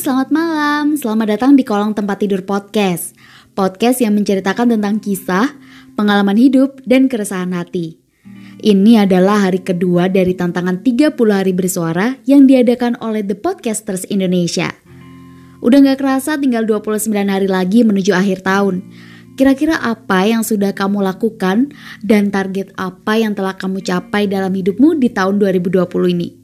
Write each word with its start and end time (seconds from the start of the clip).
selamat 0.00 0.32
malam. 0.32 0.96
Selamat 0.96 1.36
datang 1.36 1.52
di 1.52 1.68
kolong 1.68 1.92
tempat 1.92 2.24
tidur 2.24 2.40
podcast. 2.48 3.12
Podcast 3.52 4.00
yang 4.00 4.16
menceritakan 4.16 4.72
tentang 4.72 4.96
kisah, 4.96 5.52
pengalaman 5.92 6.40
hidup, 6.40 6.80
dan 6.88 7.12
keresahan 7.12 7.52
hati. 7.52 8.00
Ini 8.64 9.04
adalah 9.04 9.44
hari 9.50 9.60
kedua 9.60 10.08
dari 10.08 10.32
tantangan 10.32 10.80
30 10.80 11.12
hari 11.12 11.52
bersuara 11.52 12.16
yang 12.24 12.48
diadakan 12.48 12.96
oleh 13.04 13.20
The 13.20 13.36
Podcasters 13.36 14.08
Indonesia. 14.08 14.72
Udah 15.60 15.84
gak 15.84 16.00
kerasa 16.00 16.40
tinggal 16.40 16.64
29 16.64 17.12
hari 17.28 17.48
lagi 17.52 17.84
menuju 17.84 18.16
akhir 18.16 18.48
tahun. 18.48 18.80
Kira-kira 19.36 19.76
apa 19.76 20.24
yang 20.24 20.40
sudah 20.40 20.72
kamu 20.72 21.04
lakukan 21.04 21.68
dan 22.00 22.32
target 22.32 22.72
apa 22.80 23.20
yang 23.20 23.36
telah 23.36 23.60
kamu 23.60 23.84
capai 23.84 24.24
dalam 24.24 24.56
hidupmu 24.56 24.96
di 24.96 25.12
tahun 25.12 25.36
2020 25.36 25.84
ini? 26.16 26.41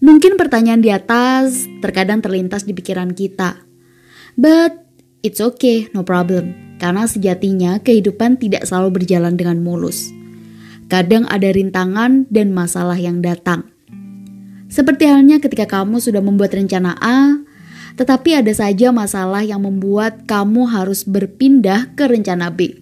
Mungkin 0.00 0.40
pertanyaan 0.40 0.80
di 0.80 0.88
atas 0.88 1.68
terkadang 1.84 2.24
terlintas 2.24 2.64
di 2.64 2.72
pikiran 2.72 3.12
kita. 3.12 3.60
But 4.32 4.80
it's 5.20 5.44
okay, 5.44 5.92
no 5.92 6.04
problem. 6.08 6.76
Karena 6.80 7.04
sejatinya 7.04 7.84
kehidupan 7.84 8.40
tidak 8.40 8.64
selalu 8.64 9.00
berjalan 9.00 9.36
dengan 9.36 9.60
mulus. 9.60 10.08
Kadang 10.88 11.28
ada 11.28 11.52
rintangan 11.52 12.24
dan 12.32 12.56
masalah 12.56 12.96
yang 12.96 13.20
datang. 13.20 13.68
Seperti 14.72 15.04
halnya 15.04 15.36
ketika 15.36 15.68
kamu 15.68 16.00
sudah 16.00 16.24
membuat 16.24 16.56
rencana 16.56 16.96
A, 16.96 17.44
tetapi 18.00 18.40
ada 18.40 18.50
saja 18.56 18.88
masalah 18.94 19.44
yang 19.44 19.60
membuat 19.60 20.24
kamu 20.24 20.64
harus 20.72 21.04
berpindah 21.04 21.92
ke 21.92 22.08
rencana 22.08 22.48
B. 22.48 22.80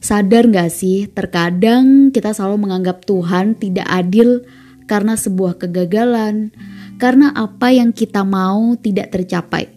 Sadar 0.00 0.48
gak 0.48 0.70
sih, 0.72 1.10
terkadang 1.12 2.14
kita 2.14 2.32
selalu 2.32 2.68
menganggap 2.68 3.04
Tuhan 3.04 3.58
tidak 3.58 3.84
adil 3.84 4.46
karena 4.90 5.14
sebuah 5.14 5.62
kegagalan, 5.62 6.50
karena 6.98 7.30
apa 7.30 7.70
yang 7.70 7.94
kita 7.94 8.26
mau 8.26 8.74
tidak 8.74 9.14
tercapai. 9.14 9.70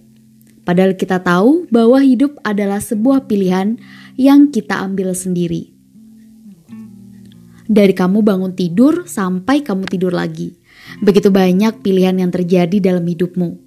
Padahal 0.66 0.97
kita 0.97 1.22
tahu 1.22 1.69
bahwa 1.69 2.02
hidup 2.02 2.42
adalah 2.42 2.81
sebuah 2.81 3.30
pilihan 3.30 3.78
yang 4.17 4.50
kita 4.50 4.81
ambil 4.81 5.14
sendiri. 5.14 5.69
Dari 7.69 7.94
kamu 7.94 8.25
bangun 8.25 8.58
tidur 8.58 9.06
sampai 9.06 9.61
kamu 9.61 9.86
tidur 9.86 10.17
lagi. 10.17 10.58
Begitu 11.00 11.30
banyak 11.30 11.86
pilihan 11.86 12.17
yang 12.17 12.34
terjadi 12.34 12.81
dalam 12.81 13.06
hidupmu. 13.06 13.61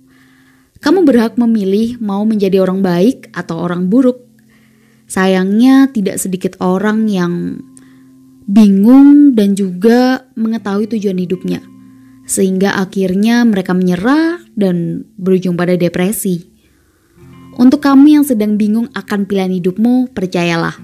Kamu 0.82 1.06
berhak 1.06 1.38
memilih 1.40 1.96
mau 2.02 2.26
menjadi 2.26 2.60
orang 2.60 2.82
baik 2.82 3.30
atau 3.32 3.62
orang 3.62 3.88
buruk. 3.88 4.20
Sayangnya, 5.06 5.88
tidak 5.94 6.18
sedikit 6.18 6.58
orang 6.60 7.06
yang 7.06 7.62
bingung 8.46 9.34
dan 9.34 9.58
juga 9.58 10.24
mengetahui 10.38 10.86
tujuan 10.96 11.18
hidupnya. 11.18 11.60
Sehingga 12.26 12.78
akhirnya 12.78 13.46
mereka 13.46 13.74
menyerah 13.74 14.42
dan 14.58 15.06
berujung 15.18 15.54
pada 15.54 15.78
depresi. 15.78 16.46
Untuk 17.56 17.82
kamu 17.82 18.20
yang 18.20 18.24
sedang 18.26 18.58
bingung 18.58 18.90
akan 18.94 19.26
pilihan 19.26 19.54
hidupmu, 19.62 20.12
percayalah 20.14 20.76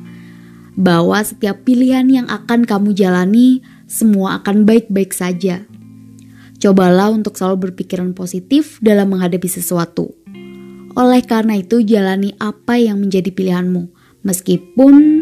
bahwa 0.72 1.20
setiap 1.20 1.68
pilihan 1.68 2.08
yang 2.08 2.27
akan 2.33 2.64
kamu 2.64 2.96
jalani 2.96 3.60
semua 3.84 4.40
akan 4.40 4.64
baik-baik 4.64 5.12
saja. 5.12 5.68
Cobalah 6.62 7.12
untuk 7.12 7.36
selalu 7.36 7.68
berpikiran 7.68 8.14
positif 8.16 8.78
dalam 8.80 9.12
menghadapi 9.12 9.50
sesuatu. 9.50 10.14
Oleh 10.96 11.20
karena 11.24 11.60
itu, 11.60 11.84
jalani 11.84 12.33
apa 12.40 12.78
yang 12.78 13.02
menjadi 13.02 13.34
pilihanmu, 13.34 13.90
meskipun 14.24 15.21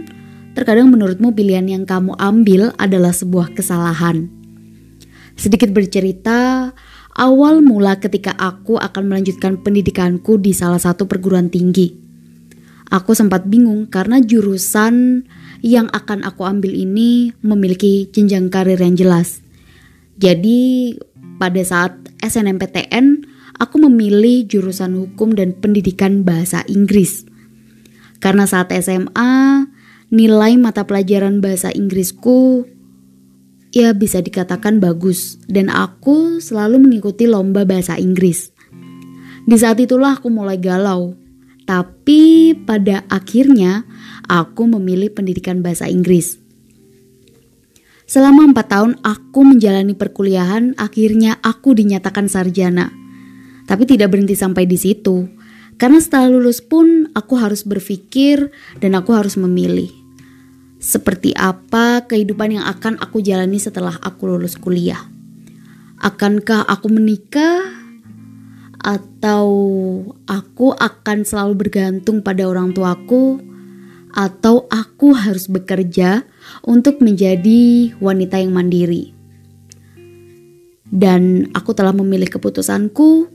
Terkadang 0.61 0.92
menurutmu 0.92 1.33
pilihan 1.33 1.64
yang 1.64 1.89
kamu 1.89 2.20
ambil 2.20 2.77
adalah 2.77 3.16
sebuah 3.16 3.56
kesalahan. 3.56 4.28
Sedikit 5.33 5.72
bercerita, 5.72 6.77
awal 7.17 7.64
mula 7.64 7.97
ketika 7.97 8.36
aku 8.36 8.77
akan 8.77 9.08
melanjutkan 9.08 9.56
pendidikanku 9.56 10.36
di 10.36 10.52
salah 10.52 10.77
satu 10.77 11.08
perguruan 11.08 11.48
tinggi. 11.48 11.96
Aku 12.92 13.17
sempat 13.17 13.48
bingung 13.48 13.89
karena 13.89 14.20
jurusan 14.20 15.24
yang 15.64 15.89
akan 15.96 16.29
aku 16.29 16.45
ambil 16.45 16.77
ini 16.77 17.33
memiliki 17.40 18.13
jenjang 18.13 18.52
karir 18.52 18.77
yang 18.77 19.01
jelas. 19.01 19.40
Jadi 20.20 20.92
pada 21.40 21.64
saat 21.64 21.96
SNMPTN, 22.20 23.24
aku 23.57 23.80
memilih 23.80 24.45
jurusan 24.45 24.92
hukum 24.92 25.33
dan 25.33 25.57
pendidikan 25.57 26.20
bahasa 26.20 26.68
Inggris. 26.68 27.24
Karena 28.20 28.45
saat 28.45 28.68
SMA, 28.77 29.64
nilai 30.10 30.58
mata 30.58 30.82
pelajaran 30.84 31.38
bahasa 31.38 31.70
Inggrisku 31.70 32.66
ya 33.70 33.94
bisa 33.94 34.18
dikatakan 34.18 34.82
bagus 34.82 35.38
dan 35.46 35.70
aku 35.70 36.42
selalu 36.42 36.82
mengikuti 36.82 37.30
lomba 37.30 37.62
bahasa 37.62 37.94
Inggris. 37.96 38.50
Di 39.46 39.56
saat 39.56 39.78
itulah 39.78 40.18
aku 40.18 40.28
mulai 40.28 40.58
galau. 40.58 41.14
Tapi 41.64 42.50
pada 42.66 43.06
akhirnya 43.06 43.86
aku 44.26 44.66
memilih 44.66 45.14
pendidikan 45.14 45.62
bahasa 45.62 45.86
Inggris. 45.86 46.42
Selama 48.10 48.50
empat 48.50 48.66
tahun 48.74 48.98
aku 49.06 49.46
menjalani 49.46 49.94
perkuliahan, 49.94 50.74
akhirnya 50.74 51.38
aku 51.46 51.78
dinyatakan 51.78 52.27
sarjana. 52.27 52.90
Tapi 53.70 53.86
tidak 53.86 54.10
berhenti 54.10 54.34
sampai 54.34 54.66
di 54.66 54.74
situ. 54.74 55.30
Karena 55.78 56.02
setelah 56.02 56.27
lulus 56.27 56.58
pun 56.58 57.06
aku 57.14 57.38
harus 57.38 57.62
berpikir 57.62 58.50
dan 58.82 58.98
aku 58.98 59.14
harus 59.14 59.38
memilih 59.38 59.99
seperti 60.80 61.36
apa 61.36 62.08
kehidupan 62.08 62.57
yang 62.57 62.64
akan 62.64 62.96
aku 62.96 63.20
jalani 63.20 63.61
setelah 63.61 64.01
aku 64.01 64.33
lulus 64.33 64.57
kuliah. 64.57 65.05
Akankah 66.01 66.64
aku 66.64 66.89
menikah 66.89 67.61
atau 68.80 69.45
aku 70.24 70.73
akan 70.73 71.29
selalu 71.29 71.69
bergantung 71.69 72.24
pada 72.24 72.48
orang 72.48 72.73
tuaku 72.73 73.45
atau 74.17 74.64
aku 74.73 75.13
harus 75.13 75.46
bekerja 75.52 76.24
untuk 76.64 77.05
menjadi 77.05 77.92
wanita 78.01 78.40
yang 78.40 78.57
mandiri. 78.57 79.13
Dan 80.90 81.52
aku 81.55 81.77
telah 81.77 81.95
memilih 81.95 82.27
keputusanku 82.27 83.30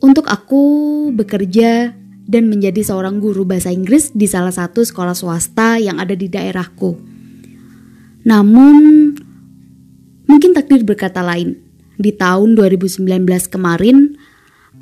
untuk 0.00 0.26
aku 0.26 0.64
bekerja 1.12 1.99
dan 2.30 2.46
menjadi 2.46 2.86
seorang 2.86 3.18
guru 3.18 3.42
bahasa 3.42 3.74
Inggris 3.74 4.14
di 4.14 4.30
salah 4.30 4.54
satu 4.54 4.86
sekolah 4.86 5.18
swasta 5.18 5.82
yang 5.82 5.98
ada 5.98 6.14
di 6.14 6.30
daerahku. 6.30 6.94
Namun, 8.22 9.10
mungkin 10.30 10.54
takdir 10.54 10.86
berkata 10.86 11.26
lain. 11.26 11.58
Di 11.98 12.14
tahun 12.14 12.54
2019 12.54 13.02
kemarin, 13.50 14.14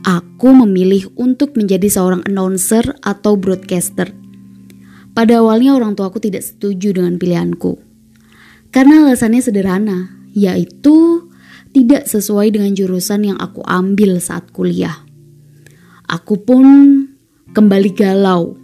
aku 0.05 0.53
memilih 0.53 1.09
untuk 1.17 1.57
menjadi 1.57 1.89
seorang 1.89 2.21
announcer 2.29 2.85
atau 3.01 3.41
broadcaster. 3.41 4.13
Pada 5.17 5.41
awalnya 5.41 5.75
orang 5.75 5.97
tuaku 5.97 6.21
tidak 6.21 6.45
setuju 6.45 6.95
dengan 6.95 7.17
pilihanku. 7.17 7.81
Karena 8.69 9.09
alasannya 9.09 9.41
sederhana, 9.41 10.13
yaitu 10.37 11.27
tidak 11.73 12.07
sesuai 12.07 12.55
dengan 12.55 12.77
jurusan 12.77 13.25
yang 13.25 13.39
aku 13.41 13.65
ambil 13.65 14.21
saat 14.21 14.53
kuliah. 14.53 15.01
Aku 16.07 16.39
pun 16.45 16.65
kembali 17.57 17.91
galau. 17.97 18.61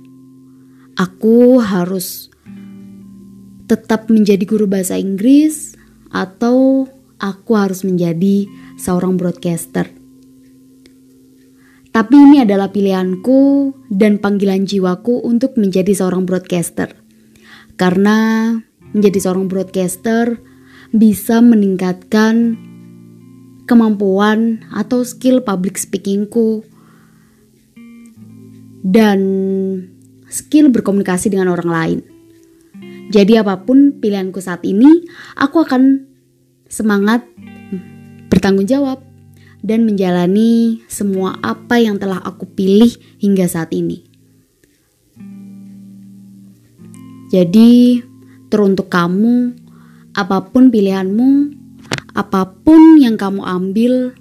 Aku 0.94 1.58
harus 1.58 2.28
tetap 3.64 4.12
menjadi 4.12 4.44
guru 4.44 4.68
bahasa 4.68 5.00
Inggris 5.00 5.74
atau 6.12 6.86
aku 7.16 7.52
harus 7.56 7.82
menjadi 7.82 8.44
seorang 8.76 9.16
broadcaster. 9.16 9.88
Tapi 11.94 12.14
ini 12.18 12.42
adalah 12.42 12.74
pilihanku 12.74 13.72
dan 13.88 14.18
panggilan 14.18 14.66
jiwaku 14.66 15.22
untuk 15.22 15.54
menjadi 15.56 15.94
seorang 15.94 16.26
broadcaster. 16.26 16.90
Karena 17.78 18.50
menjadi 18.92 19.18
seorang 19.30 19.46
broadcaster 19.46 20.38
bisa 20.94 21.38
meningkatkan 21.40 22.58
kemampuan 23.64 24.66
atau 24.74 25.06
skill 25.06 25.40
public 25.40 25.80
speakingku 25.80 26.66
dan 28.84 29.18
skill 30.28 30.68
berkomunikasi 30.68 31.32
dengan 31.32 31.48
orang 31.48 31.70
lain. 31.72 32.00
Jadi 33.08 33.40
apa 33.40 33.64
pun 33.64 33.96
pilihanku 33.96 34.44
saat 34.44 34.60
ini, 34.68 35.08
aku 35.40 35.64
akan 35.64 36.04
semangat 36.68 37.24
bertanggung 38.28 38.68
jawab 38.68 39.00
dan 39.64 39.88
menjalani 39.88 40.84
semua 40.92 41.40
apa 41.40 41.80
yang 41.80 41.96
telah 41.96 42.20
aku 42.20 42.44
pilih 42.44 42.92
hingga 43.16 43.48
saat 43.48 43.72
ini. 43.72 44.04
Jadi, 47.32 47.98
teruntuk 48.52 48.92
kamu, 48.92 49.56
apa 50.14 50.44
pun 50.52 50.70
pilihanmu, 50.70 51.50
apa 52.14 52.46
pun 52.62 53.00
yang 53.00 53.18
kamu 53.18 53.42
ambil, 53.42 54.14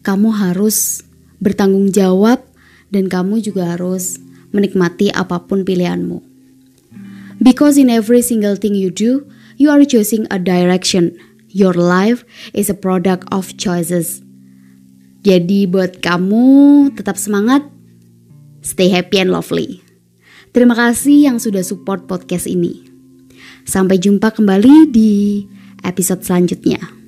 kamu 0.00 0.28
harus 0.32 1.04
bertanggung 1.42 1.92
jawab 1.92 2.51
dan 2.92 3.08
kamu 3.08 3.40
juga 3.40 3.74
harus 3.74 4.20
menikmati 4.52 5.08
apa 5.10 5.40
pun 5.42 5.64
pilihanmu. 5.64 6.20
Because 7.42 7.80
in 7.80 7.90
every 7.90 8.22
single 8.22 8.54
thing 8.54 8.76
you 8.78 8.92
do, 8.92 9.26
you 9.58 9.72
are 9.72 9.82
choosing 9.82 10.28
a 10.30 10.38
direction. 10.38 11.16
Your 11.50 11.74
life 11.74 12.22
is 12.54 12.70
a 12.70 12.76
product 12.76 13.26
of 13.34 13.58
choices. 13.58 14.22
Jadi 15.26 15.66
buat 15.66 16.04
kamu 16.04 16.88
tetap 16.94 17.18
semangat, 17.18 17.66
stay 18.62 18.92
happy 18.92 19.18
and 19.18 19.34
lovely. 19.34 19.82
Terima 20.52 20.76
kasih 20.76 21.32
yang 21.32 21.40
sudah 21.40 21.64
support 21.64 22.06
podcast 22.06 22.46
ini. 22.46 22.86
Sampai 23.64 23.98
jumpa 23.98 24.34
kembali 24.34 24.90
di 24.90 25.42
episode 25.82 26.22
selanjutnya. 26.22 27.01